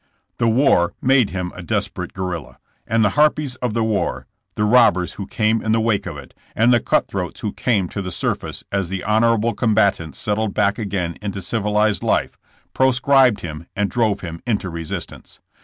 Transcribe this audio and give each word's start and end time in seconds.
The 0.39 0.47
war 0.47 0.95
made 0.99 1.29
him 1.29 1.51
a 1.53 1.61
desperate 1.61 2.11
guerrilla, 2.13 2.57
and 2.87 3.05
the 3.05 3.09
harpies 3.11 3.53
of 3.57 3.75
the 3.75 3.83
war— 3.83 4.25
the 4.55 4.63
robbers 4.65 5.13
who 5.13 5.27
came 5.27 5.61
in 5.61 5.73
the 5.73 5.79
wake 5.79 6.07
of 6.07 6.17
it, 6.17 6.33
and 6.55 6.73
the 6.73 6.79
cut 6.79 7.07
throats 7.07 7.41
who 7.41 7.53
came 7.53 7.87
to 7.89 8.01
the 8.01 8.09
sur 8.09 8.33
face 8.33 8.63
as 8.71 8.89
the 8.89 9.03
honorable 9.03 9.53
combatants 9.53 10.17
settled 10.17 10.55
back 10.55 10.79
again 10.79 11.17
into 11.21 11.39
civilized 11.39 12.01
life— 12.01 12.35
proscribed 12.73 13.41
him 13.41 13.67
and 13.75 13.91
drove 13.91 14.21
him 14.21 14.41
into 14.47 14.71
resistance. 14.71 15.39